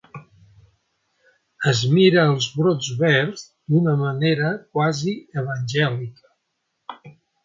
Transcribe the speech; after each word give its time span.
Es 1.71 1.81
mira 1.97 2.23
els 2.29 2.47
brots 2.61 2.87
verds 3.01 3.43
d'una 3.73 3.93
manera 3.99 4.49
quasi 4.79 5.13
evangèlica. 5.43 7.05